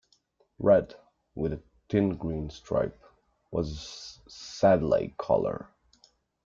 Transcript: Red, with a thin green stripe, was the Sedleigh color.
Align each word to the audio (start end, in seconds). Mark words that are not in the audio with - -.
Red, 0.57 0.95
with 1.35 1.53
a 1.53 1.61
thin 1.87 2.17
green 2.17 2.49
stripe, 2.49 2.99
was 3.51 4.19
the 4.25 4.31
Sedleigh 4.31 5.09
color. 5.19 5.69